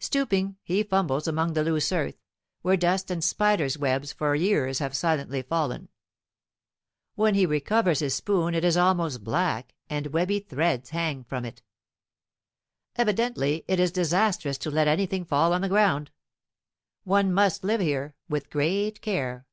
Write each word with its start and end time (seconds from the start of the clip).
Stooping, 0.00 0.56
he 0.64 0.82
fumbles 0.82 1.28
among 1.28 1.52
the 1.52 1.62
loose 1.62 1.92
earth, 1.92 2.16
where 2.62 2.76
dust 2.76 3.12
and 3.12 3.22
spiders' 3.22 3.78
webs 3.78 4.12
for 4.12 4.34
years 4.34 4.80
have 4.80 4.96
silently 4.96 5.40
fallen. 5.40 5.88
When 7.14 7.36
he 7.36 7.46
recovers 7.46 8.00
his 8.00 8.12
spoon 8.16 8.56
it 8.56 8.64
is 8.64 8.76
almost 8.76 9.22
black, 9.22 9.76
and 9.88 10.08
webby 10.08 10.40
threads 10.40 10.90
hang 10.90 11.22
from 11.22 11.44
it. 11.44 11.62
Evidently 12.96 13.64
it 13.68 13.78
is 13.78 13.92
disastrous 13.92 14.58
to 14.58 14.70
let 14.72 14.88
anything 14.88 15.24
fall 15.24 15.52
on 15.52 15.60
the 15.60 15.68
ground. 15.68 16.10
One 17.04 17.32
must 17.32 17.62
live 17.62 17.80
here 17.80 18.16
with 18.28 18.50
great 18.50 19.00
care. 19.00 19.46